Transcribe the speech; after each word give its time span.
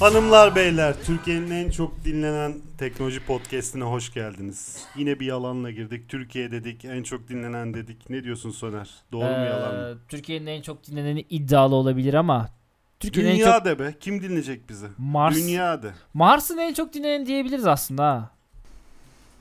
Hanımlar 0.00 0.56
beyler 0.56 0.94
Türkiye'nin 1.06 1.50
en 1.50 1.70
çok 1.70 2.04
dinlenen 2.04 2.54
teknoloji 2.78 3.20
podcastine 3.26 3.84
hoş 3.84 4.12
geldiniz. 4.14 4.84
Yine 4.96 5.20
bir 5.20 5.26
yalanla 5.26 5.70
girdik. 5.70 6.08
Türkiye 6.08 6.50
dedik, 6.50 6.84
en 6.84 7.02
çok 7.02 7.28
dinlenen 7.28 7.74
dedik. 7.74 8.10
Ne 8.10 8.24
diyorsun 8.24 8.50
Soner? 8.50 8.90
Doğru 9.12 9.24
mu 9.24 9.44
yalan 9.44 9.74
mı? 9.74 9.80
Ee, 10.04 10.08
Türkiye'nin 10.08 10.46
en 10.46 10.62
çok 10.62 10.86
dinleneni 10.86 11.20
iddialı 11.20 11.74
olabilir 11.74 12.14
ama 12.14 12.48
Türkiye'nin 13.00 13.30
en 13.30 13.36
Dünya 13.36 13.52
çok 13.52 13.64
de 13.64 13.78
be. 13.78 13.94
Kim 14.00 14.22
dinleyecek 14.22 14.68
bizi? 14.68 14.86
Mars 14.98 15.36
Dünya 15.36 15.82
de. 15.82 15.90
Mars'ın 16.14 16.58
en 16.58 16.74
çok 16.74 16.92
dinleneni 16.92 17.26
diyebiliriz 17.26 17.66
aslında. 17.66 18.04
ha. 18.04 18.30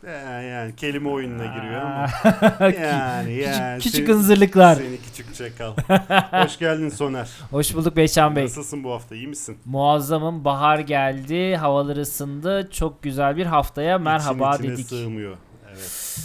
Ee, 0.04 0.12
yani 0.44 0.76
kelime 0.76 1.10
oyununa 1.10 1.46
giriyor 1.46 1.82
ama. 1.82 2.04
Aa, 2.04 2.70
Yani 2.82 3.30
küçük, 3.36 3.48
yani. 3.48 3.78
küçük 3.82 3.96
seni- 3.96 4.08
hınzırlıklar. 4.16 4.76
Seni 4.76 4.98
küçük 4.98 5.36
çakal. 5.36 5.74
hoş 6.44 6.60
geldin 6.60 6.90
Soner. 6.90 7.30
Hoş 7.52 7.76
bulduk 7.76 7.96
Beyşan 7.98 8.36
Bey. 8.36 8.44
Nasılsın 8.44 8.84
bu 8.84 8.92
hafta? 8.92 9.16
İyi 9.16 9.28
misin? 9.28 9.58
Muazzamım 9.66 10.46
bahar 10.46 10.80
geldi, 10.80 11.56
havalar 11.56 11.96
ısındı. 11.98 12.70
Çok 12.72 13.04
güzel 13.04 13.38
bir 13.38 13.46
haftaya 13.46 13.98
merhaba 13.98 14.56
İçin 14.56 14.64
dedik. 14.72 14.88
sığmıyor. 14.88 15.38
Evet. 15.70 16.18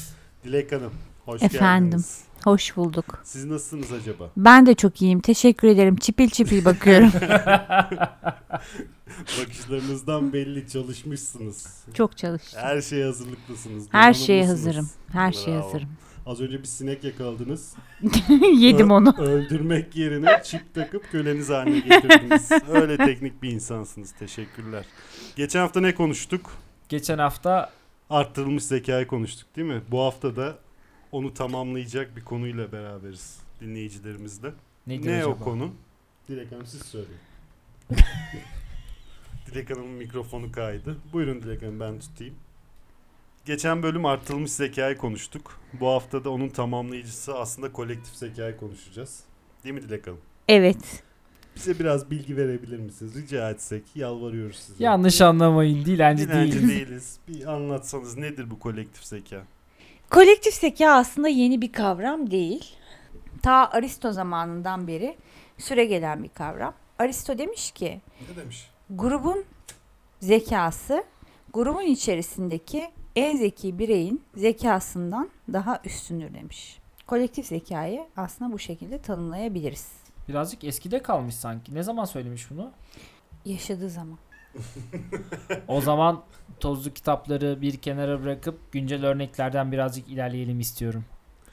Dilek 0.44 0.72
Hanım. 0.72 0.92
Hoş 1.24 1.42
Efendim. 1.42 1.60
geldiniz. 1.90 2.20
Hoş 2.44 2.76
bulduk. 2.76 3.20
Siz 3.24 3.44
nasılsınız 3.44 3.92
acaba? 3.92 4.24
Ben 4.36 4.66
de 4.66 4.74
çok 4.74 5.02
iyiyim. 5.02 5.20
Teşekkür 5.20 5.68
ederim. 5.68 5.96
Çipil 5.96 6.30
çipil 6.30 6.64
bakıyorum. 6.64 7.12
Bakışlarınızdan 9.40 10.32
belli 10.32 10.68
çalışmışsınız. 10.68 11.84
çok 11.94 12.16
çalıştım. 12.16 12.60
Her 12.62 12.80
şeye 12.80 13.04
hazırlıklısınız. 13.04 13.86
Her 13.90 14.14
şeye 14.14 14.46
hazırım. 14.46 14.90
Her 15.12 15.32
şeye 15.32 15.56
Bravo. 15.56 15.66
hazırım. 15.66 15.88
Az 16.26 16.40
önce 16.40 16.58
bir 16.58 16.64
sinek 16.64 17.04
yakaladınız. 17.04 17.74
Yedim 18.58 18.90
Ö- 18.90 18.92
onu. 18.94 19.14
Öldürmek 19.18 19.96
yerine 19.96 20.42
çip 20.44 20.74
takıp 20.74 21.10
köleniz 21.12 21.50
haline 21.50 21.78
getirdiniz. 21.80 22.50
Öyle 22.68 22.96
teknik 22.96 23.42
bir 23.42 23.50
insansınız. 23.50 24.12
Teşekkürler. 24.18 24.84
Geçen 25.36 25.60
hafta 25.60 25.80
ne 25.80 25.94
konuştuk? 25.94 26.50
Geçen 26.88 27.18
hafta 27.18 27.70
Arttırılmış 28.10 28.64
zekayı 28.64 29.06
konuştuk 29.06 29.56
değil 29.56 29.68
mi? 29.68 29.82
Bu 29.90 30.00
hafta 30.00 30.36
da 30.36 30.58
onu 31.12 31.34
tamamlayacak 31.34 32.16
bir 32.16 32.24
konuyla 32.24 32.72
beraberiz 32.72 33.36
dinleyicilerimizle. 33.60 34.50
nedir 34.86 35.08
ne 35.10 35.16
acaba? 35.16 35.30
o 35.30 35.38
konu? 35.38 35.70
Dilek 36.28 36.52
Hanım 36.52 36.66
siz 36.66 36.82
söyleyin. 36.82 37.20
Dilek 39.46 39.70
Hanım'ın 39.70 39.90
mikrofonu 39.90 40.52
kaydı. 40.52 40.96
Buyurun 41.12 41.42
Dilek 41.42 41.62
Hanım 41.62 41.80
ben 41.80 41.98
tutayım. 42.00 42.34
Geçen 43.44 43.82
bölüm 43.82 44.04
artırılmış 44.06 44.52
zekayı 44.52 44.96
konuştuk. 44.96 45.60
Bu 45.80 45.88
hafta 45.88 46.24
da 46.24 46.30
onun 46.30 46.48
tamamlayıcısı 46.48 47.38
aslında 47.38 47.72
kolektif 47.72 48.14
zekayı 48.14 48.56
konuşacağız. 48.56 49.20
Değil 49.64 49.74
mi 49.74 49.82
Dilek 49.82 50.06
Hanım? 50.06 50.20
Evet. 50.48 51.02
Bize 51.56 51.78
biraz 51.78 52.10
bilgi 52.10 52.36
verebilir 52.36 52.78
misiniz? 52.78 53.14
Rica 53.16 53.50
etsek. 53.50 53.82
Yalvarıyoruz 53.94 54.56
size. 54.56 54.84
Yanlış 54.84 55.20
anlamayın, 55.20 55.84
dilenci 55.84 56.28
Dilenci 56.28 56.52
değiliz. 56.52 56.68
değiliz. 56.70 57.18
Bir 57.28 57.46
anlatsanız 57.52 58.16
nedir 58.16 58.50
bu 58.50 58.58
kolektif 58.58 59.04
zeka? 59.04 59.42
Kolektif 60.10 60.54
zeka 60.54 60.90
aslında 60.90 61.28
yeni 61.28 61.60
bir 61.62 61.72
kavram 61.72 62.30
değil. 62.30 62.74
Ta 63.42 63.70
Aristo 63.70 64.12
zamanından 64.12 64.88
beri 64.88 65.16
süre 65.58 65.84
gelen 65.84 66.22
bir 66.24 66.28
kavram. 66.28 66.74
Aristo 66.98 67.38
demiş 67.38 67.70
ki 67.70 68.00
Ne 68.30 68.36
demiş? 68.42 68.70
Grubun 68.96 69.44
zekası 70.20 71.04
grubun 71.52 71.82
içerisindeki 71.82 72.90
en 73.16 73.36
zeki 73.36 73.78
bireyin 73.78 74.22
zekasından 74.34 75.30
daha 75.52 75.80
üstündür 75.84 76.34
demiş. 76.34 76.78
Kolektif 77.06 77.46
zekayı 77.46 78.06
aslında 78.16 78.52
bu 78.52 78.58
şekilde 78.58 78.98
tanımlayabiliriz. 78.98 79.92
Birazcık 80.28 80.64
eskide 80.64 81.02
kalmış 81.02 81.34
sanki. 81.34 81.74
Ne 81.74 81.82
zaman 81.82 82.04
söylemiş 82.04 82.50
bunu? 82.50 82.70
Yaşadığı 83.44 83.90
zaman. 83.90 84.18
O 85.68 85.80
zaman 85.80 86.22
tozlu 86.60 86.92
kitapları 86.92 87.60
bir 87.60 87.76
kenara 87.76 88.22
bırakıp 88.22 88.72
güncel 88.72 89.06
örneklerden 89.06 89.72
birazcık 89.72 90.08
ilerleyelim 90.08 90.60
istiyorum. 90.60 91.04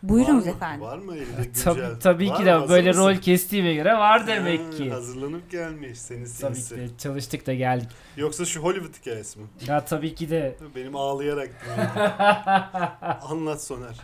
Buyurunuz 0.04 0.46
Var 0.48 0.50
mı? 0.52 0.56
efendim. 0.56 0.82
Var 0.82 0.98
mı 0.98 1.16
elinde 1.16 1.44
güncel? 1.44 1.64
Tabii, 1.64 2.00
tabii 2.00 2.30
Var 2.30 2.38
ki 2.38 2.46
de 2.46 2.70
böyle 2.70 2.94
rol 2.94 3.16
kestiğime 3.16 3.74
göre 3.74 3.94
var 3.94 4.28
demek 4.28 4.60
Ha, 4.60 4.70
ki. 4.70 4.90
Hazırlanıp 4.92 5.52
gelmiş 5.52 6.00
seni 6.00 6.18
Tabii 6.42 6.56
sinsi. 6.56 6.76
ki 6.76 6.82
de 6.82 6.88
çalıştık 6.98 7.48
da 7.48 7.54
geldik. 7.54 7.90
Yoksa 8.18 8.46
şu 8.46 8.60
Hollywood 8.64 8.94
hikayesi 9.02 9.40
mi? 9.40 9.46
Ya 9.68 9.86
tabii 9.86 10.16
ki 10.16 10.30
de 10.30 10.56
Benim 10.76 10.96
ağlayarak. 10.96 11.50
Anlat 13.30 13.64
Soner. 13.64 13.96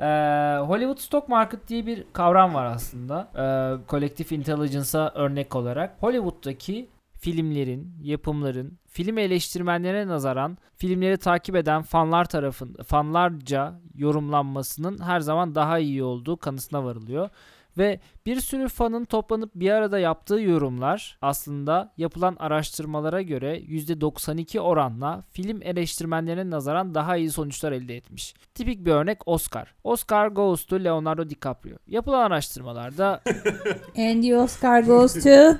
Ee, 0.00 0.58
Hollywood 0.58 0.98
Stock 0.98 1.28
Market 1.28 1.68
diye 1.68 1.86
bir 1.86 2.04
kavram 2.12 2.54
var 2.54 2.64
aslında. 2.64 3.28
Ee, 3.34 3.88
Collective 3.90 4.36
Intelligence'a 4.36 5.12
örnek 5.14 5.56
olarak. 5.56 5.96
Hollywood'daki 6.00 6.88
filmlerin, 7.18 7.94
yapımların, 8.02 8.78
film 8.86 9.18
eleştirmenlerine 9.18 10.06
nazaran 10.06 10.58
filmleri 10.76 11.16
takip 11.16 11.56
eden 11.56 11.82
fanlar 11.82 12.24
tarafın 12.24 12.76
fanlarca 12.86 13.80
yorumlanmasının 13.94 14.98
her 15.02 15.20
zaman 15.20 15.54
daha 15.54 15.78
iyi 15.78 16.02
olduğu 16.02 16.36
kanısına 16.36 16.84
varılıyor. 16.84 17.30
Ve 17.78 18.00
bir 18.26 18.40
sürü 18.40 18.68
fanın 18.68 19.04
toplanıp 19.04 19.50
bir 19.54 19.70
arada 19.70 19.98
yaptığı 19.98 20.40
yorumlar 20.40 21.18
aslında 21.22 21.92
yapılan 21.96 22.36
araştırmalara 22.38 23.22
göre 23.22 23.58
%92 23.58 24.60
oranla 24.60 25.24
film 25.30 25.62
eleştirmenlerine 25.62 26.50
nazaran 26.50 26.94
daha 26.94 27.16
iyi 27.16 27.30
sonuçlar 27.30 27.72
elde 27.72 27.96
etmiş. 27.96 28.34
Tipik 28.54 28.86
bir 28.86 28.90
örnek 28.90 29.28
Oscar. 29.28 29.74
Oscar 29.84 30.28
goes 30.28 30.64
to 30.66 30.76
Leonardo 30.84 31.30
DiCaprio. 31.30 31.76
Yapılan 31.86 32.22
araştırmalarda 32.22 33.22
And 33.96 34.22
the 34.22 34.36
Oscar 34.36 34.82
goes 34.82 35.24
to... 35.24 35.56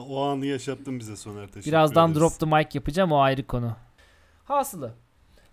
O 0.00 0.22
anı 0.22 0.46
yaşattın 0.46 0.98
bize 0.98 1.16
Soner. 1.16 1.46
Teşekkür 1.46 1.70
birazdan 1.70 2.10
ederiz. 2.10 2.20
drop 2.20 2.40
the 2.40 2.46
mic 2.46 2.68
yapacağım 2.74 3.12
o 3.12 3.18
ayrı 3.20 3.46
konu. 3.46 3.76
Hasılı. 4.44 4.94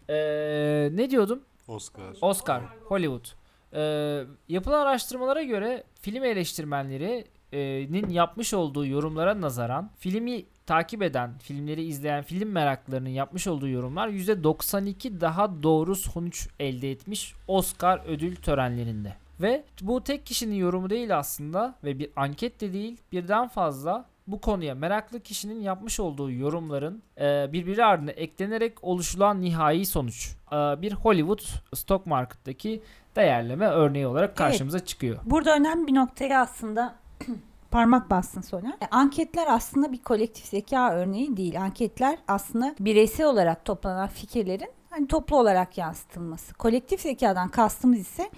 Ee, 0.09 0.89
ne 0.93 1.09
diyordum? 1.09 1.39
Oscar. 1.67 2.15
Oscar, 2.21 2.61
Hollywood. 2.85 3.25
Ee, 3.73 4.23
yapılan 4.49 4.81
araştırmalara 4.81 5.43
göre 5.43 5.83
film 6.01 6.23
eleştirmenlerinin 6.23 8.09
yapmış 8.09 8.53
olduğu 8.53 8.85
yorumlara 8.85 9.41
nazaran 9.41 9.91
filmi 9.97 10.45
takip 10.65 11.01
eden, 11.01 11.37
filmleri 11.37 11.83
izleyen 11.83 12.23
film 12.23 12.49
meraklarının 12.49 13.09
yapmış 13.09 13.47
olduğu 13.47 13.67
yorumlar 13.67 14.07
%92 14.09 15.21
daha 15.21 15.63
doğru 15.63 15.95
sonuç 15.95 16.47
elde 16.59 16.91
etmiş 16.91 17.33
Oscar 17.47 18.01
ödül 18.07 18.35
törenlerinde. 18.35 19.15
Ve 19.41 19.63
bu 19.81 20.03
tek 20.03 20.25
kişinin 20.25 20.55
yorumu 20.55 20.89
değil 20.89 21.17
aslında 21.17 21.75
ve 21.83 21.99
bir 21.99 22.09
anket 22.15 22.61
de 22.61 22.73
değil 22.73 22.97
birden 23.11 23.47
fazla 23.47 24.05
bu 24.31 24.41
konuya 24.41 24.75
meraklı 24.75 25.19
kişinin 25.19 25.61
yapmış 25.61 25.99
olduğu 25.99 26.31
yorumların 26.31 27.03
e, 27.17 27.53
birbiri 27.53 27.85
ardına 27.85 28.11
eklenerek 28.11 28.83
oluşulan 28.83 29.41
nihai 29.41 29.85
sonuç. 29.85 30.35
E, 30.51 30.55
bir 30.55 30.93
Hollywood 30.93 31.41
stock 31.73 32.05
market'taki 32.05 32.81
değerleme 33.15 33.67
örneği 33.67 34.07
olarak 34.07 34.37
karşımıza 34.37 34.79
çıkıyor. 34.85 35.17
Burada 35.25 35.55
önemli 35.55 35.87
bir 35.87 35.95
noktaya 35.95 36.41
aslında 36.41 36.95
parmak 37.71 38.09
bastın 38.09 38.41
sonra. 38.41 38.77
E, 38.81 38.85
Anketler 38.91 39.47
aslında 39.47 39.91
bir 39.91 40.03
kolektif 40.03 40.45
zeka 40.45 40.93
örneği 40.93 41.37
değil. 41.37 41.61
Anketler 41.61 42.17
aslında 42.27 42.75
bireysel 42.79 43.27
olarak 43.27 43.65
toplanan 43.65 44.07
fikirlerin 44.07 44.71
hani 44.89 45.07
toplu 45.07 45.37
olarak 45.37 45.77
yansıtılması. 45.77 46.53
Kolektif 46.53 47.01
zekadan 47.01 47.49
kastımız 47.49 47.99
ise 47.99 48.29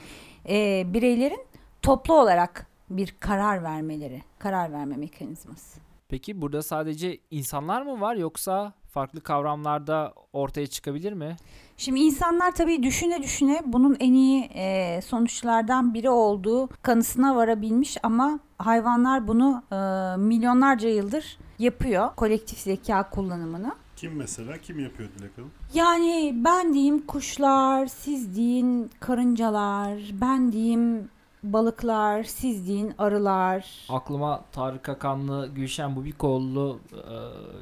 e, 0.50 0.84
bireylerin 0.94 1.46
toplu 1.81 2.13
olarak 2.13 2.71
bir 2.97 3.16
karar 3.19 3.63
vermeleri, 3.63 4.22
karar 4.40 4.72
verme 4.72 4.97
mekanizması. 4.97 5.79
Peki 6.09 6.41
burada 6.41 6.62
sadece 6.62 7.18
insanlar 7.31 7.81
mı 7.81 8.02
var 8.02 8.16
yoksa 8.16 8.74
farklı 8.90 9.22
kavramlarda 9.22 10.13
ortaya 10.34 10.68
çıkabilir 10.68 11.13
mi? 11.13 11.35
Şimdi 11.78 12.00
insanlar 12.00 12.56
tabii 12.56 12.84
düşüne 12.84 13.24
düşüne 13.24 13.62
bunun 13.66 13.97
en 14.00 14.13
iyi 14.13 14.44
e, 14.44 15.00
sonuçlardan 15.01 15.94
biri 15.94 16.10
olduğu 16.10 16.68
kanısına 16.68 17.36
varabilmiş 17.36 17.98
ama 18.04 18.39
hayvanlar 18.57 19.27
bunu 19.27 19.63
e, 19.71 19.75
milyonlarca 20.18 20.89
yıldır 20.89 21.38
yapıyor 21.60 22.16
kolektif 22.16 22.60
zeka 22.60 23.10
kullanımını. 23.10 23.75
Kim 23.95 24.16
mesela? 24.16 24.57
Kim 24.57 24.80
yapıyor 24.80 25.10
Dilek 25.19 25.38
Hanım? 25.38 25.51
Yani 25.74 26.33
ben 26.45 26.74
diyeyim 26.74 27.06
kuşlar, 27.06 27.88
siz 27.88 28.36
deyin 28.38 28.92
karıncalar, 29.00 30.00
ben 30.21 30.51
diyeyim 30.51 31.10
balıklar, 31.44 32.24
siz 32.24 32.68
deyin 32.68 32.94
arılar. 32.98 33.86
Aklıma 33.90 34.42
Tarık 34.52 34.90
Akanlı, 34.90 35.48
Gülşen 35.56 35.96
Bubikoğlu, 35.96 36.80
e, 36.94 37.00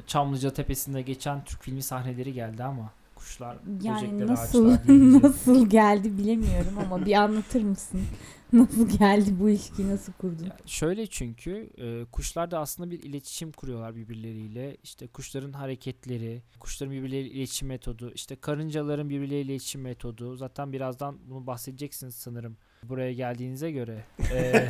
Çamlıca 0.08 0.50
Tepesi'nde 0.54 1.02
geçen 1.02 1.44
Türk 1.44 1.64
filmi 1.64 1.84
sahneleri 1.84 2.34
geldi 2.34 2.64
ama 2.64 2.90
kuşlar, 3.16 3.58
Yani 3.81 4.02
böcekler, 4.02 4.28
nasıl 4.28 4.70
ağaçlar 4.70 4.88
deyince. 4.88 5.28
nasıl 5.28 5.70
geldi 5.70 6.18
bilemiyorum 6.18 6.74
ama 6.86 7.06
bir 7.06 7.14
anlatır 7.14 7.62
mısın? 7.64 8.02
Nasıl 8.54 8.90
geldi 8.98 9.30
bu 9.40 9.50
ilişki 9.50 9.90
nasıl 9.90 10.13
kurdun? 10.13 10.46
Ya 10.46 10.57
şöyle 10.66 11.07
çünkü 11.07 11.69
e, 11.78 12.06
kuşlar 12.12 12.51
da 12.51 12.60
aslında 12.60 12.92
bir 12.92 13.04
iletişim 13.04 13.51
kuruyorlar 13.51 13.96
birbirleriyle. 13.96 14.78
İşte 14.84 15.07
kuşların 15.07 15.54
hareketleri, 15.54 16.42
kuşların 16.60 16.94
birbirleriyle 16.96 17.30
iletişim 17.30 17.68
metodu, 17.68 18.12
işte 18.16 18.36
karıncaların 18.36 19.10
birbirleriyle 19.10 19.51
iletişim 19.51 19.81
metodu. 19.81 20.36
Zaten 20.36 20.74
birazdan 20.74 21.18
bunu 21.30 21.48
bahsedeceksiniz 21.48 22.16
sanırım. 22.16 22.57
Buraya 22.84 23.13
geldiğinize 23.13 23.72
göre. 23.72 24.04
E, 24.31 24.69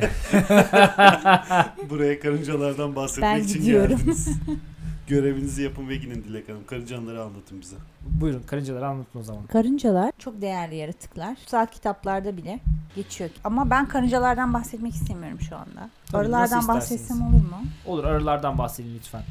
Buraya 1.90 2.20
karıncalardan 2.20 2.96
bahsetmek 2.96 3.30
Ben 3.34 3.44
için 3.44 3.58
gidiyorum. 3.60 3.96
geldiniz. 3.96 4.28
Görevinizi 5.10 5.62
yapın 5.62 5.88
ve 5.88 5.96
gidin 5.96 6.24
Dilek 6.24 6.48
Hanım. 6.48 6.66
Karıncaları 6.66 7.22
anlatın 7.22 7.60
bize. 7.60 7.76
Buyurun 8.20 8.42
karıncaları 8.46 8.86
anlatın 8.86 9.20
o 9.20 9.22
zaman. 9.22 9.46
Karıncalar 9.46 10.12
çok 10.18 10.40
değerli 10.42 10.76
yaratıklar. 10.76 11.34
Kutsal 11.34 11.66
kitaplarda 11.66 12.36
bile 12.36 12.60
geçiyor. 12.96 13.30
Ama 13.44 13.70
ben 13.70 13.86
karıncalardan 13.88 14.54
bahsetmek 14.54 14.94
istemiyorum 14.94 15.40
şu 15.40 15.56
anda. 15.56 15.90
Tabii, 16.06 16.20
Arılardan 16.22 16.68
bahsetsem 16.68 17.22
olur 17.22 17.32
mu? 17.44 17.56
Olur 17.86 18.04
arılardan 18.04 18.58
bahsedin 18.58 18.94
lütfen. 18.94 19.22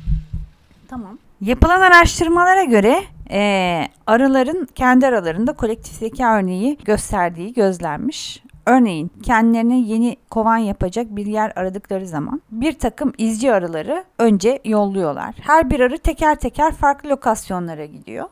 Tamam. 0.88 1.18
Yapılan 1.42 1.82
araştırmalara 1.82 2.64
göre 2.64 3.04
eee, 3.30 3.90
arıların 4.08 4.68
kendi 4.76 5.08
aralarında 5.08 5.54
kolektif 5.54 5.94
zeka 5.94 6.38
örneği 6.40 6.78
gösterdiği 6.86 7.54
gözlenmiş. 7.54 8.44
Örneğin 8.70 9.12
kendilerine 9.24 9.80
yeni 9.80 10.18
kovan 10.30 10.58
yapacak 10.58 11.16
bir 11.16 11.26
yer 11.26 11.54
aradıkları 11.56 12.08
zaman 12.08 12.42
bir 12.52 12.74
takım 12.74 13.14
izci 13.18 13.54
arıları 13.54 14.04
önce 14.20 14.60
yolluyorlar. 14.66 15.36
Her 15.42 15.70
bir 15.70 15.80
arı 15.80 15.98
teker 15.98 16.36
teker 16.36 16.74
farklı 16.74 17.10
lokasyonlara 17.10 17.86
gidiyor. 17.86 18.26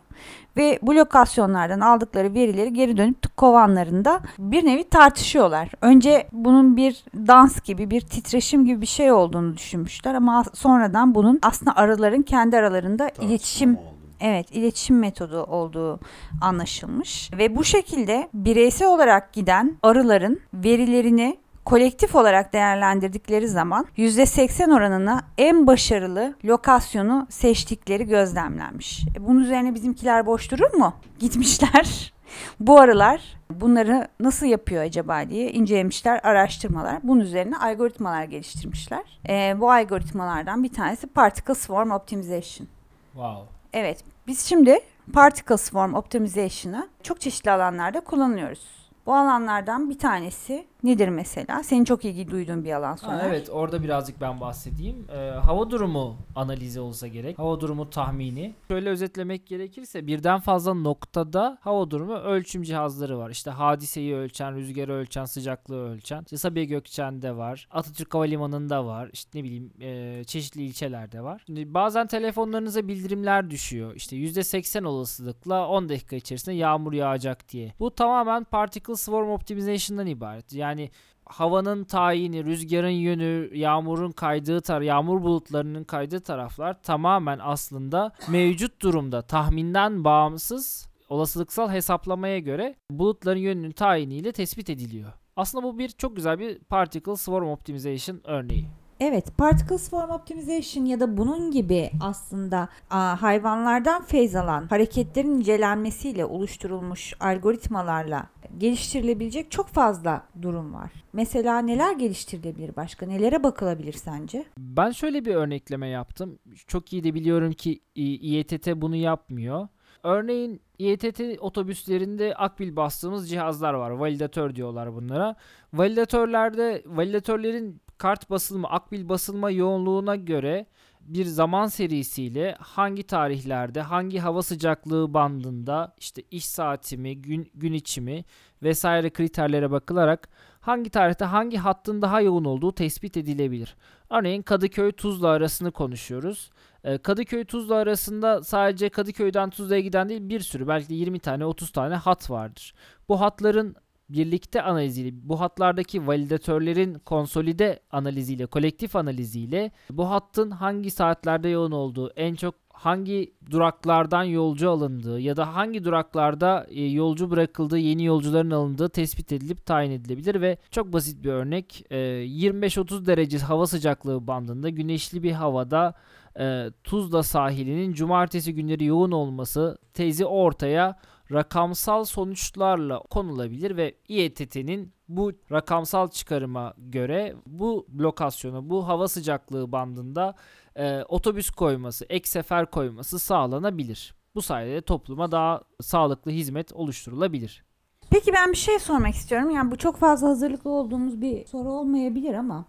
Ve 0.58 0.80
bu 0.82 0.96
lokasyonlardan 0.96 1.80
aldıkları 1.80 2.34
verileri 2.34 2.74
geri 2.74 2.98
dönüp 2.98 3.38
kovanlarında 3.38 4.20
bir 4.40 4.66
nevi 4.66 4.84
tartışıyorlar. 4.84 5.70
Önce 5.82 6.28
bunun 6.32 6.78
bir 6.78 7.04
dans 7.16 7.62
gibi, 7.62 7.92
bir 7.92 8.02
titreşim 8.02 8.66
gibi 8.66 8.82
bir 8.82 8.88
şey 8.88 9.12
olduğunu 9.12 9.58
düşünmüşler 9.58 10.14
ama 10.14 10.44
sonradan 10.54 11.16
bunun 11.16 11.40
aslında 11.42 11.76
arıların 11.76 12.22
kendi 12.22 12.58
aralarında 12.58 13.10
iletişim 13.22 13.76
Tartışma 13.76 13.92
oldu. 13.92 13.97
Evet, 14.22 14.52
iletişim 14.52 15.00
metodu 15.00 15.44
olduğu 15.44 16.00
anlaşılmış 16.42 17.30
ve 17.34 17.56
bu 17.56 17.64
şekilde 17.64 18.30
bireysel 18.34 18.88
olarak 18.88 19.34
giden 19.34 19.78
arıların 19.84 20.40
verilerini 20.54 21.38
kolektif 21.66 22.16
olarak 22.16 22.54
değerlendirdikleri 22.54 23.48
zaman 23.48 23.86
%80 23.98 24.74
oranına 24.74 25.22
en 25.38 25.68
başarılı 25.68 26.36
lokasyonu 26.46 27.28
seçtikleri 27.30 28.06
gözlemlenmiş. 28.06 29.06
E, 29.18 29.28
Bunun 29.28 29.40
üzerine 29.40 29.76
bizimkiler 29.76 30.26
boş 30.26 30.52
durur 30.52 30.74
mu? 30.74 30.94
Gitmişler. 31.20 32.14
Bu 32.60 32.80
arılar 32.80 33.22
bunları 33.50 34.08
nasıl 34.20 34.46
yapıyor 34.46 34.84
acaba 34.84 35.30
diye 35.30 35.52
incelemişler, 35.52 36.20
araştırmalar. 36.24 37.00
Bunun 37.04 37.20
üzerine 37.20 37.58
algoritmalar 37.58 38.24
geliştirmişler. 38.24 39.20
E, 39.30 39.60
bu 39.60 39.72
algoritmalardan 39.72 40.64
bir 40.64 40.74
tanesi 40.74 41.08
Particle 41.08 41.56
Swarm 41.56 41.92
Optimization. 41.92 42.68
Wow. 43.14 43.57
Evet, 43.74 44.04
biz 44.28 44.46
şimdi 44.46 44.80
Particle 45.14 45.58
Swarm 45.58 45.94
Optimization'ı 45.94 46.90
çok 47.04 47.22
çeşitli 47.22 47.52
alanlarda 47.52 48.00
kullanıyoruz. 48.00 48.90
Bu 49.06 49.16
alanlardan 49.16 49.90
bir 49.90 50.00
tanesi 50.00 50.68
nedir 50.84 51.08
mesela? 51.10 51.64
Senin 51.64 51.84
çok 51.84 52.06
ilgi 52.06 52.32
duyduğun 52.32 52.64
bir 52.64 52.72
alan 52.74 52.88
Ha, 52.92 52.98
sonra. 52.98 53.22
evet 53.28 53.50
orada 53.52 53.84
birazcık 53.84 54.22
ben 54.22 54.42
bahsedeyim. 54.42 55.06
Ee, 55.12 55.16
hava 55.30 55.70
durumu 55.70 56.18
analizi 56.36 56.80
olsa 56.80 57.08
gerek. 57.08 57.40
Hava 57.40 57.60
durumu 57.60 57.90
tahmini. 57.90 58.54
Şöyle 58.68 58.90
özetlemek 58.90 59.48
gerekirse 59.48 60.08
birden 60.08 60.40
fazla 60.40 60.74
noktada 60.74 61.58
hava 61.62 61.92
durumu 61.92 62.14
ölçüm 62.14 62.64
cihazları 62.64 63.18
var. 63.18 63.30
İşte 63.30 63.52
hadiseyi 63.52 64.16
ölçen, 64.16 64.56
rüzgarı 64.56 64.94
ölçen, 64.94 65.26
sıcaklığı 65.26 65.90
ölçen. 65.90 66.22
İşte 66.22 66.38
Sabiha 66.38 66.64
Gökçen'de 66.64 67.36
var. 67.38 67.68
Atatürk 67.72 68.14
Havalimanı'nda 68.14 68.86
var. 68.86 69.10
İşte 69.14 69.40
ne 69.40 69.44
bileyim 69.44 69.72
e, 69.82 70.24
çeşitli 70.24 70.62
ilçelerde 70.64 71.22
var. 71.22 71.44
Şimdi 71.46 71.74
bazen 71.74 72.08
telefonlarınıza 72.08 72.88
bildirimler 72.88 73.50
düşüyor. 73.50 73.96
İşte 73.96 74.16
%80 74.16 74.86
olasılıkla 74.88 75.68
10 75.68 75.90
dakika 75.90 76.16
içerisinde 76.16 76.56
yağmur 76.56 76.94
yağacak 76.94 77.50
diye. 77.50 77.74
Bu 77.80 77.96
tamamen 77.96 78.44
Particle 78.44 78.96
Swarm 78.96 79.30
Optimization'dan 79.30 80.08
ibaret. 80.08 80.54
Yani 80.54 80.77
havanın 81.26 81.84
tayini, 81.84 82.46
rüzgarın 82.46 82.90
yönü, 82.90 83.58
yağmurun 83.58 84.12
kaydığı 84.12 84.62
tar 84.62 84.82
yağmur 84.82 85.22
bulutlarının 85.22 85.84
kaydığı 85.84 86.20
taraflar 86.20 86.84
tamamen 86.84 87.40
aslında 87.42 88.12
mevcut 88.30 88.82
durumda 88.82 89.22
tahminden 89.22 90.04
bağımsız 90.04 90.90
olasılıksal 91.10 91.70
hesaplamaya 91.72 92.40
göre 92.40 92.76
bulutların 92.92 93.40
yönünün 93.40 93.72
tayiniyle 93.72 94.32
tespit 94.32 94.70
ediliyor. 94.70 95.14
Aslında 95.36 95.64
bu 95.64 95.78
bir 95.78 95.90
çok 95.90 96.16
güzel 96.16 96.40
bir 96.40 96.60
particle 96.60 97.16
swarm 97.16 97.48
optimization 97.48 98.22
örneği. 98.24 98.68
Evet, 99.00 99.38
Particle 99.38 99.78
Swarm 99.78 100.10
Optimization 100.10 100.86
ya 100.86 101.00
da 101.00 101.18
bunun 101.18 101.52
gibi 101.52 101.92
aslında 102.02 102.70
aa, 102.90 103.22
hayvanlardan 103.22 104.04
feyz 104.04 104.36
alan 104.36 104.68
hareketlerin 104.68 105.30
incelenmesiyle 105.30 106.26
oluşturulmuş 106.26 107.14
algoritmalarla 107.20 108.28
geliştirilebilecek 108.58 109.52
çok 109.52 109.68
fazla 109.68 110.24
durum 110.42 110.74
var. 110.74 110.92
Mesela 111.14 111.60
neler 111.60 111.96
geliştirilebilir 111.96 112.76
başka? 112.76 113.06
Nelere 113.06 113.44
bakılabilir 113.44 113.94
sence? 113.94 114.46
Ben 114.58 114.92
şöyle 114.92 115.26
bir 115.26 115.36
örnekleme 115.36 115.88
yaptım. 115.88 116.40
Çok 116.68 116.94
iyi 116.94 117.04
de 117.04 117.14
biliyorum 117.14 117.52
ki 117.52 117.80
İETT 117.96 118.68
bunu 118.76 118.96
yapmıyor. 118.96 119.68
Örneğin 120.04 120.62
İETT 120.80 121.22
otobüslerinde 121.40 122.36
akbil 122.36 122.76
bastığımız 122.76 123.30
cihazlar 123.30 123.74
var. 123.74 123.92
Validatör 123.92 124.56
diyorlar 124.56 124.94
bunlara. 124.96 125.36
Validatörlerde 125.74 126.84
validatörlerin 126.86 127.82
kart 127.98 128.30
basılma, 128.30 128.70
akbil 128.70 129.10
basılma 129.10 129.52
yoğunluğuna 129.52 130.16
göre 130.16 130.66
bir 131.02 131.26
zaman 131.26 131.68
serisiyle 131.68 132.56
hangi 132.60 133.04
tarihlerde, 133.04 133.82
hangi 133.82 134.20
hava 134.20 134.42
sıcaklığı 134.42 135.14
bandında, 135.14 135.96
işte 135.98 136.24
iş 136.32 136.46
saati 136.46 136.98
mi, 136.98 137.22
gün, 137.22 137.52
gün 137.54 137.74
içimi 137.74 138.24
vesaire 138.64 139.10
kriterlere 139.10 139.72
bakılarak 139.72 140.30
hangi 140.62 140.90
tarihte 140.90 141.26
hangi 141.26 141.58
hattın 141.58 142.02
daha 142.02 142.22
yoğun 142.22 142.46
olduğu 142.46 142.72
tespit 142.72 143.18
edilebilir. 143.18 143.76
Örneğin 144.10 144.42
Kadıköy 144.42 144.92
Tuzla 144.92 145.28
arasını 145.28 145.72
konuşuyoruz. 145.72 146.50
Ee, 146.84 146.98
Kadıköy 146.98 147.46
Tuzla 147.46 147.76
arasında 147.76 148.44
sadece 148.44 148.90
Kadıköy'den 148.90 149.50
Tuzla'ya 149.50 149.82
giden 149.82 150.10
değil 150.10 150.30
bir 150.30 150.40
sürü 150.40 150.68
belki 150.68 150.90
de 150.90 150.94
20 150.94 151.20
tane 151.20 151.46
30 151.46 151.72
tane 151.72 151.96
hat 151.96 152.30
vardır. 152.30 152.74
Bu 153.10 153.22
hatların 153.22 153.76
birlikte 154.10 154.62
analiziyle, 154.62 155.12
bu 155.24 155.40
hatlardaki 155.40 156.08
validatörlerin 156.08 156.94
konsolide 156.94 157.80
analiziyle, 157.92 158.46
kolektif 158.46 158.96
analiziyle 158.96 159.72
bu 159.90 160.10
hattın 160.10 160.52
hangi 160.52 160.92
saatlerde 160.92 161.50
yoğun 161.50 161.72
olduğu, 161.72 162.12
en 162.16 162.36
çok 162.36 162.56
hangi 162.78 163.34
duraklardan 163.52 164.24
yolcu 164.24 164.70
alındığı 164.70 165.20
ya 165.20 165.38
da 165.38 165.56
hangi 165.56 165.84
duraklarda 165.84 166.68
e, 166.70 166.82
yolcu 166.86 167.32
bırakıldığı, 167.32 167.78
yeni 167.78 168.06
yolcuların 168.06 168.52
alındığı 168.52 168.90
tespit 168.90 169.32
edilip 169.32 169.66
tayin 169.66 169.92
edilebilir 169.92 170.42
ve 170.42 170.58
çok 170.72 170.94
basit 170.94 171.24
bir 171.24 171.30
örnek 171.30 171.86
e, 171.90 171.98
25-30 171.98 173.06
derece 173.06 173.38
hava 173.38 173.68
sıcaklığı 173.68 174.28
bandında 174.28 174.70
güneşli 174.70 175.24
bir 175.24 175.32
havada 175.32 175.94
e, 176.40 176.66
Tuzla 176.84 177.24
sahilinin 177.24 177.94
cumartesi 177.94 178.54
günleri 178.56 178.86
yoğun 178.86 179.12
olması 179.12 179.78
tezi 179.94 180.26
ortaya 180.26 181.00
rakamsal 181.32 182.04
sonuçlarla 182.04 183.00
konulabilir 183.00 183.78
ve 183.78 183.96
İETT'nin 184.08 184.94
bu 185.10 185.32
rakamsal 185.52 186.08
çıkarıma 186.08 186.74
göre 186.78 187.36
bu 187.46 187.88
lokasyona, 188.00 188.70
bu 188.70 188.88
hava 188.88 189.08
sıcaklığı 189.08 189.72
bandında 189.72 190.36
e, 190.76 191.04
otobüs 191.04 191.50
koyması, 191.50 192.06
ek 192.10 192.30
sefer 192.30 192.72
koyması 192.72 193.20
sağlanabilir. 193.20 194.16
Bu 194.36 194.42
sayede 194.42 194.82
topluma 194.82 195.32
daha 195.32 195.62
sağlıklı 195.82 196.32
hizmet 196.32 196.74
oluşturulabilir. 196.74 197.64
Peki 198.10 198.34
ben 198.34 198.52
bir 198.52 198.58
şey 198.58 198.80
sormak 198.80 199.16
istiyorum. 199.16 199.50
Yani 199.50 199.72
bu 199.72 199.78
çok 199.78 199.98
fazla 199.98 200.28
hazırlıklı 200.28 200.70
olduğumuz 200.70 201.22
bir 201.22 201.46
soru 201.46 201.72
olmayabilir 201.72 202.34
ama 202.34 202.66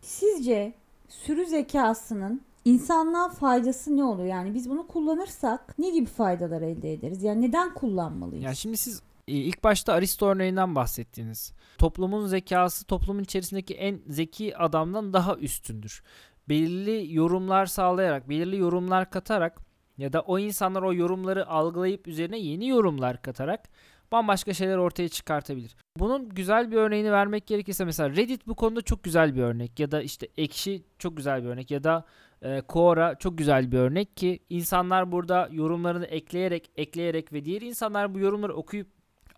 sizce 0.00 0.74
sürü 1.08 1.46
zekasının 1.46 2.40
insanlığa 2.66 3.28
faydası 3.28 3.96
ne 3.96 4.04
olur? 4.04 4.24
Yani 4.24 4.54
biz 4.54 4.70
bunu 4.70 4.86
kullanırsak 4.86 5.78
ne 5.78 5.90
gibi 5.90 6.06
faydalar 6.06 6.62
elde 6.62 6.92
ederiz? 6.92 7.22
Yani 7.22 7.42
neden 7.42 7.74
kullanmalıyız? 7.74 8.44
Yani 8.44 8.56
şimdi 8.56 8.76
siz 8.76 9.02
e, 9.28 9.32
ilk 9.32 9.64
başta 9.64 9.92
Aristo 9.92 10.26
örneğinden 10.26 10.74
bahsettiniz. 10.74 11.52
Toplumun 11.78 12.26
zekası 12.26 12.86
toplumun 12.86 13.22
içerisindeki 13.22 13.74
en 13.74 14.00
zeki 14.08 14.56
adamdan 14.56 15.12
daha 15.12 15.36
üstündür. 15.36 16.02
Belirli 16.48 17.14
yorumlar 17.14 17.66
sağlayarak, 17.66 18.28
belirli 18.28 18.56
yorumlar 18.56 19.10
katarak 19.10 19.60
ya 19.98 20.12
da 20.12 20.20
o 20.20 20.38
insanlar 20.38 20.82
o 20.82 20.94
yorumları 20.94 21.48
algılayıp 21.48 22.08
üzerine 22.08 22.38
yeni 22.38 22.68
yorumlar 22.68 23.22
katarak 23.22 23.68
bambaşka 24.12 24.54
şeyler 24.54 24.76
ortaya 24.76 25.08
çıkartabilir. 25.08 25.76
Bunun 25.98 26.28
güzel 26.28 26.70
bir 26.70 26.76
örneğini 26.76 27.12
vermek 27.12 27.46
gerekirse 27.46 27.84
mesela 27.84 28.10
Reddit 28.10 28.46
bu 28.46 28.54
konuda 28.54 28.82
çok 28.82 29.04
güzel 29.04 29.34
bir 29.36 29.42
örnek 29.42 29.80
ya 29.80 29.90
da 29.90 30.02
işte 30.02 30.28
Ekşi 30.36 30.82
çok 30.98 31.16
güzel 31.16 31.44
bir 31.44 31.48
örnek 31.48 31.70
ya 31.70 31.84
da 31.84 32.04
e, 32.42 32.60
Quora 32.60 33.14
çok 33.14 33.38
güzel 33.38 33.72
bir 33.72 33.78
örnek 33.78 34.16
ki 34.16 34.38
insanlar 34.50 35.12
burada 35.12 35.48
yorumlarını 35.52 36.06
ekleyerek 36.06 36.70
ekleyerek 36.76 37.32
ve 37.32 37.44
diğer 37.44 37.62
insanlar 37.62 38.14
bu 38.14 38.18
yorumları 38.18 38.54
okuyup 38.54 38.88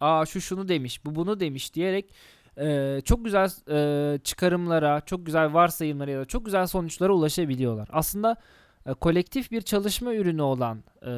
aa 0.00 0.26
şu 0.26 0.40
şunu 0.40 0.68
demiş 0.68 1.04
bu 1.04 1.14
bunu 1.14 1.40
demiş 1.40 1.74
diyerek 1.74 2.14
e, 2.58 3.00
çok 3.04 3.24
güzel 3.24 3.50
e, 3.70 4.18
çıkarımlara 4.18 5.00
çok 5.00 5.26
güzel 5.26 5.54
varsayımlara 5.54 6.10
ya 6.10 6.20
da 6.20 6.24
çok 6.24 6.44
güzel 6.44 6.66
sonuçlara 6.66 7.12
ulaşabiliyorlar. 7.12 7.88
Aslında 7.92 8.36
e, 8.86 8.94
kolektif 8.94 9.50
bir 9.50 9.60
çalışma 9.60 10.14
ürünü 10.14 10.42
olan 10.42 10.84
e, 11.02 11.10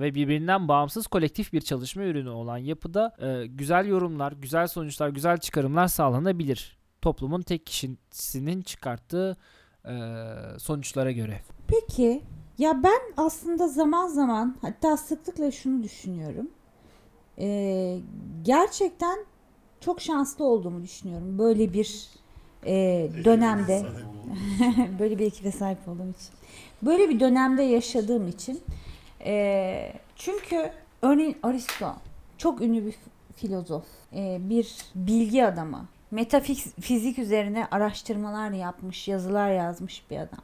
ve 0.00 0.14
birbirinden 0.14 0.68
bağımsız 0.68 1.06
kolektif 1.06 1.52
bir 1.52 1.60
çalışma 1.60 2.02
ürünü 2.02 2.28
olan 2.28 2.58
yapıda 2.58 3.16
e, 3.20 3.46
güzel 3.46 3.86
yorumlar, 3.86 4.32
güzel 4.32 4.66
sonuçlar, 4.66 5.08
güzel 5.08 5.38
çıkarımlar 5.38 5.88
sağlanabilir. 5.88 6.78
Toplumun 7.02 7.42
tek 7.42 7.66
kişisinin 7.66 8.62
çıkarttığı 8.62 9.36
sonuçlara 10.58 11.10
göre. 11.12 11.40
Peki 11.68 12.22
Ya 12.58 12.82
ben 12.82 13.00
aslında 13.16 13.68
zaman 13.68 14.08
zaman 14.08 14.56
hatta 14.62 14.96
sıklıkla 14.96 15.50
şunu 15.50 15.82
düşünüyorum. 15.82 16.50
Ee, 17.38 17.98
gerçekten 18.42 19.18
çok 19.80 20.00
şanslı 20.00 20.44
olduğumu 20.44 20.82
düşünüyorum. 20.82 21.38
Böyle 21.38 21.72
bir 21.72 22.08
e, 22.66 23.08
dönemde. 23.24 23.82
Böyle 24.98 25.18
bir 25.18 25.26
ekibe 25.26 25.52
sahip 25.52 25.88
olduğum 25.88 26.10
için. 26.10 26.34
Böyle 26.82 27.08
bir 27.08 27.20
dönemde 27.20 27.62
yaşadığım 27.62 28.28
için. 28.28 28.60
Eee, 29.24 29.92
çünkü 30.16 30.70
örneğin 31.02 31.36
Aristo 31.42 31.92
çok 32.38 32.60
ünlü 32.60 32.86
bir 32.86 32.94
filozof, 33.36 33.84
eee, 34.12 34.38
bir 34.40 34.76
bilgi 34.94 35.46
adamı, 35.46 35.86
metafizik 36.14 37.18
üzerine 37.18 37.66
araştırmalar 37.70 38.50
yapmış, 38.50 39.08
yazılar 39.08 39.50
yazmış 39.50 40.02
bir 40.10 40.16
adam. 40.16 40.38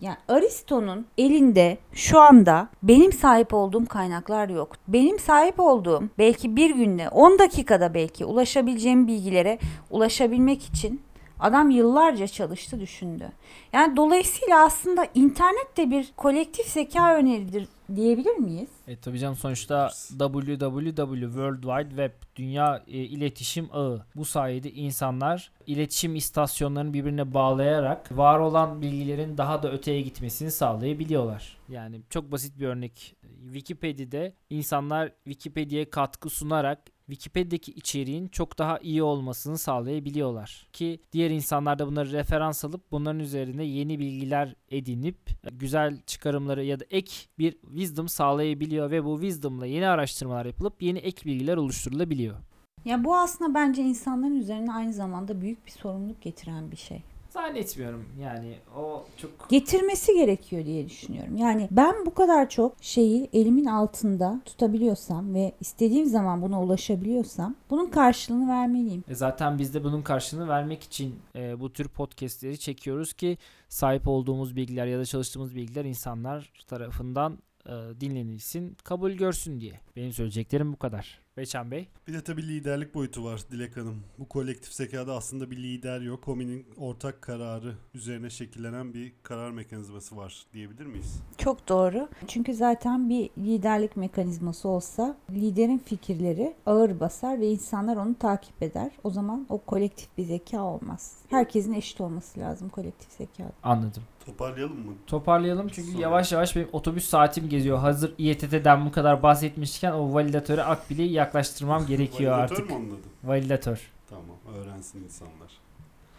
Yani 0.00 0.16
Aristo'nun 0.28 1.06
elinde 1.18 1.78
şu 1.92 2.20
anda 2.20 2.68
benim 2.82 3.12
sahip 3.12 3.54
olduğum 3.54 3.86
kaynaklar 3.86 4.48
yok. 4.48 4.76
Benim 4.88 5.18
sahip 5.18 5.60
olduğum 5.60 6.02
belki 6.18 6.56
bir 6.56 6.70
günde 6.70 7.08
10 7.08 7.38
dakikada 7.38 7.94
belki 7.94 8.24
ulaşabileceğim 8.24 9.06
bilgilere 9.06 9.58
ulaşabilmek 9.90 10.62
için 10.62 11.00
adam 11.40 11.70
yıllarca 11.70 12.26
çalıştı 12.28 12.80
düşündü. 12.80 13.32
Yani 13.72 13.96
dolayısıyla 13.96 14.64
aslında 14.64 15.06
internet 15.14 15.76
de 15.76 15.90
bir 15.90 16.12
kolektif 16.16 16.66
zeka 16.66 17.14
öneridir 17.14 17.68
diyebilir 17.96 18.36
miyiz? 18.36 18.68
E 18.86 18.96
tabii 18.96 19.18
canım 19.18 19.36
sonuçta 19.36 19.90
www 20.18 21.20
World 21.20 21.62
Wide 21.62 21.88
Web 21.88 22.12
dünya 22.36 22.82
e, 22.86 22.98
iletişim 22.98 23.68
ağı. 23.72 24.06
Bu 24.16 24.24
sayede 24.24 24.70
insanlar 24.70 25.52
iletişim 25.66 26.16
istasyonlarını 26.16 26.94
birbirine 26.94 27.34
bağlayarak 27.34 28.16
var 28.18 28.38
olan 28.38 28.82
bilgilerin 28.82 29.38
daha 29.38 29.62
da 29.62 29.72
öteye 29.72 30.00
gitmesini 30.00 30.50
sağlayabiliyorlar. 30.50 31.56
Yani 31.68 32.00
çok 32.10 32.32
basit 32.32 32.58
bir 32.58 32.66
örnek. 32.66 33.16
Wikipedia'da 33.44 34.32
insanlar 34.50 35.12
Wikipedia'ya 35.24 35.90
katkı 35.90 36.30
sunarak 36.30 36.78
Wikipedia'daki 37.10 37.72
içeriğin 37.72 38.28
çok 38.28 38.58
daha 38.58 38.78
iyi 38.78 39.02
olmasını 39.02 39.58
sağlayabiliyorlar. 39.58 40.66
Ki 40.72 41.00
diğer 41.12 41.30
insanlar 41.30 41.78
da 41.78 41.86
bunları 41.86 42.12
referans 42.12 42.64
alıp 42.64 42.92
bunların 42.92 43.20
üzerine 43.20 43.64
yeni 43.64 43.98
bilgiler 43.98 44.54
edinip 44.70 45.18
güzel 45.52 46.00
çıkarımları 46.06 46.64
ya 46.64 46.80
da 46.80 46.84
ek 46.90 47.12
bir 47.38 47.52
wisdom 47.52 48.08
sağlayabiliyor 48.08 48.90
ve 48.90 49.04
bu 49.04 49.20
wisdom'la 49.20 49.66
yeni 49.66 49.88
araştırmalar 49.88 50.46
yapılıp 50.46 50.82
yeni 50.82 50.98
ek 50.98 51.24
bilgiler 51.24 51.56
oluşturulabiliyor. 51.56 52.36
Ya 52.84 53.04
bu 53.04 53.16
aslında 53.16 53.54
bence 53.54 53.82
insanların 53.82 54.34
üzerine 54.34 54.72
aynı 54.72 54.92
zamanda 54.92 55.40
büyük 55.40 55.66
bir 55.66 55.70
sorumluluk 55.70 56.22
getiren 56.22 56.70
bir 56.70 56.76
şey. 56.76 57.02
Zannetmiyorum 57.30 58.04
yani 58.20 58.54
o 58.76 59.04
çok 59.16 59.48
Getirmesi 59.48 60.14
gerekiyor 60.14 60.64
diye 60.64 60.88
düşünüyorum. 60.88 61.36
Yani 61.36 61.68
ben 61.70 62.06
bu 62.06 62.14
kadar 62.14 62.48
çok 62.48 62.76
şeyi 62.80 63.30
elimin 63.32 63.64
altında 63.64 64.40
tutabiliyorsam 64.44 65.34
ve 65.34 65.52
istediğim 65.60 66.06
zaman 66.06 66.42
buna 66.42 66.62
ulaşabiliyorsam 66.62 67.54
bunun 67.70 67.86
karşılığını 67.86 68.48
vermeliyim. 68.48 69.04
E 69.08 69.14
zaten 69.14 69.58
biz 69.58 69.74
de 69.74 69.84
bunun 69.84 70.02
karşılığını 70.02 70.48
vermek 70.48 70.82
için 70.82 71.18
e, 71.36 71.60
bu 71.60 71.72
tür 71.72 71.88
podcastleri 71.88 72.58
çekiyoruz 72.58 73.12
ki 73.12 73.38
sahip 73.68 74.08
olduğumuz 74.08 74.56
bilgiler 74.56 74.86
ya 74.86 74.98
da 74.98 75.04
çalıştığımız 75.04 75.54
bilgiler 75.54 75.84
insanlar 75.84 76.52
tarafından 76.68 77.38
e, 77.66 77.72
dinlenilsin, 78.00 78.76
kabul 78.84 79.10
görsün 79.10 79.60
diye. 79.60 79.80
Benim 79.96 80.12
söyleyeceklerim 80.12 80.72
bu 80.72 80.76
kadar. 80.76 81.20
Beçen 81.40 81.70
Bey. 81.70 81.88
Bir 82.08 82.12
de 82.12 82.24
tabii 82.24 82.48
liderlik 82.48 82.94
boyutu 82.94 83.24
var 83.24 83.40
Dilek 83.50 83.76
Hanım. 83.76 84.02
Bu 84.18 84.28
kolektif 84.28 84.72
zekada 84.72 85.14
aslında 85.16 85.50
bir 85.50 85.56
lider 85.56 86.00
yok. 86.00 86.22
Kominin 86.22 86.66
ortak 86.76 87.22
kararı 87.22 87.74
üzerine 87.94 88.30
şekillenen 88.30 88.94
bir 88.94 89.12
karar 89.22 89.50
mekanizması 89.50 90.16
var 90.16 90.46
diyebilir 90.52 90.86
miyiz? 90.86 91.22
Çok 91.38 91.68
doğru. 91.68 92.08
Çünkü 92.26 92.54
zaten 92.54 93.08
bir 93.08 93.30
liderlik 93.38 93.96
mekanizması 93.96 94.68
olsa 94.68 95.16
liderin 95.30 95.78
fikirleri 95.78 96.54
ağır 96.66 97.00
basar 97.00 97.40
ve 97.40 97.46
insanlar 97.46 97.96
onu 97.96 98.14
takip 98.14 98.62
eder. 98.62 98.90
O 99.04 99.10
zaman 99.10 99.46
o 99.48 99.58
kolektif 99.58 100.08
bir 100.18 100.24
zeka 100.24 100.62
olmaz. 100.62 101.16
Herkesin 101.28 101.72
eşit 101.72 102.00
olması 102.00 102.40
lazım 102.40 102.68
kolektif 102.68 103.10
zekada. 103.12 103.52
Anladım. 103.62 104.02
Toparlayalım 104.26 104.86
mı? 104.86 104.92
Toparlayalım 105.06 105.68
çünkü 105.68 105.90
Sonra. 105.90 106.02
yavaş 106.02 106.32
yavaş 106.32 106.56
benim 106.56 106.68
otobüs 106.72 107.08
saatim 107.08 107.48
geziyor. 107.48 107.78
Hazır 107.78 108.12
İETT'den 108.18 108.86
bu 108.86 108.92
kadar 108.92 109.22
bahsetmişken 109.22 109.92
o 109.92 110.14
validatöre 110.14 110.62
Akbil'i 110.64 111.02
yaklaştırmam 111.12 111.86
gerekiyor 111.86 112.32
Validatör 112.32 112.56
artık. 112.56 112.70
mü 112.70 112.76
onun 112.76 112.90
adı? 112.90 112.98
Validatör. 113.24 113.90
Tamam 114.10 114.24
öğrensin 114.58 115.04
insanlar. 115.04 115.50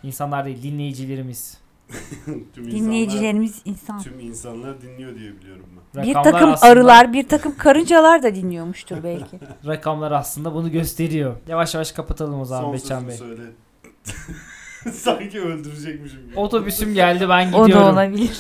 İnsanlar 0.03 0.46
değil 0.46 0.63
dinleyicilerimiz. 0.63 1.58
tüm 2.25 2.34
insanlar, 2.55 2.72
Dinleyicilerimiz 2.72 3.62
insan. 3.65 4.01
tüm 4.01 4.20
insanlar 4.20 4.81
dinliyor 4.81 5.15
diye 5.15 5.36
biliyorum 5.36 5.65
ben. 5.96 6.03
Bir 6.03 6.10
Rakamlar 6.10 6.31
takım 6.34 6.50
aslında- 6.50 6.72
arılar, 6.72 7.13
bir 7.13 7.27
takım 7.27 7.58
karıncalar 7.58 8.24
da 8.24 8.36
dinliyormuştur 8.36 9.03
belki. 9.03 9.39
Rakamlar 9.67 10.12
aslında 10.12 10.53
bunu 10.53 10.72
gösteriyor. 10.72 11.36
Yavaş 11.48 11.74
yavaş 11.74 11.91
kapatalım 11.91 12.39
o 12.41 12.46
zaman 12.46 12.62
Son 12.63 12.74
Beçen 12.74 13.00
sözünü 13.00 13.08
Bey. 13.10 13.17
söyle. 13.17 13.41
Sanki 14.94 15.42
öldürecekmişim 15.42 16.26
gibi. 16.28 16.40
Otobüsüm 16.40 16.94
geldi 16.94 17.30
ben 17.30 17.54
o 17.54 17.66
gidiyorum. 17.66 17.88
da 17.88 17.92
olabilir. 17.94 18.38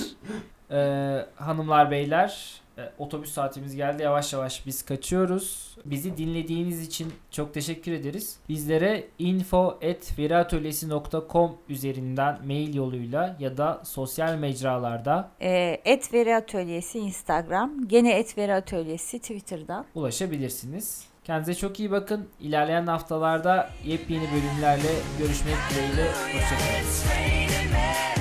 Ee, 0.71 1.25
hanımlar 1.35 1.91
beyler 1.91 2.61
e, 2.77 2.81
otobüs 2.97 3.31
saatimiz 3.31 3.75
geldi 3.75 4.03
yavaş 4.03 4.33
yavaş 4.33 4.65
biz 4.65 4.85
kaçıyoruz. 4.85 5.71
Bizi 5.85 6.17
dinlediğiniz 6.17 6.81
için 6.87 7.13
çok 7.31 7.53
teşekkür 7.53 7.91
ederiz. 7.91 8.37
Bizlere 8.49 9.07
info.veriatölyesi.com 9.19 11.57
üzerinden 11.69 12.39
mail 12.45 12.75
yoluyla 12.75 13.35
ya 13.39 13.57
da 13.57 13.81
sosyal 13.85 14.35
mecralarda 14.35 15.31
Ee, 15.41 15.81
Et 15.85 16.13
Veri 16.13 16.35
Atölyesi 16.35 16.99
Instagram, 16.99 17.87
gene 17.87 18.19
Et 18.19 18.37
Veri 18.37 18.53
Atölyesi 18.53 19.19
Twitter'dan. 19.19 19.85
ulaşabilirsiniz. 19.95 21.10
Kendinize 21.23 21.55
çok 21.55 21.79
iyi 21.79 21.91
bakın. 21.91 22.29
İlerleyen 22.39 22.87
haftalarda 22.87 23.69
yepyeni 23.85 24.27
bölümlerle 24.31 24.91
görüşmek 25.19 25.55
dileğiyle. 25.71 26.11
Hoşçakalın. 26.11 28.20